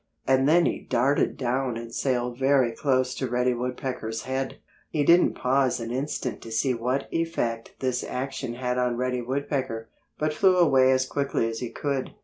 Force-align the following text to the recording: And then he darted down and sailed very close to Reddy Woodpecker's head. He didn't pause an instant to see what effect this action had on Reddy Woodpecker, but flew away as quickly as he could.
And 0.25 0.49
then 0.49 0.65
he 0.65 0.79
darted 0.79 1.37
down 1.37 1.77
and 1.77 1.93
sailed 1.93 2.39
very 2.39 2.71
close 2.71 3.13
to 3.13 3.27
Reddy 3.27 3.53
Woodpecker's 3.53 4.23
head. 4.23 4.57
He 4.89 5.03
didn't 5.03 5.35
pause 5.35 5.79
an 5.79 5.91
instant 5.91 6.41
to 6.41 6.51
see 6.51 6.73
what 6.73 7.07
effect 7.11 7.75
this 7.81 8.03
action 8.03 8.55
had 8.55 8.79
on 8.79 8.97
Reddy 8.97 9.21
Woodpecker, 9.21 9.89
but 10.17 10.33
flew 10.33 10.57
away 10.57 10.91
as 10.91 11.05
quickly 11.05 11.47
as 11.47 11.59
he 11.59 11.69
could. 11.69 12.15